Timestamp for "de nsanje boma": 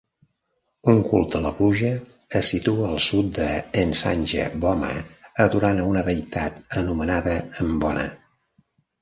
3.35-4.91